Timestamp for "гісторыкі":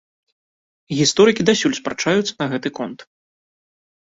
0.99-1.45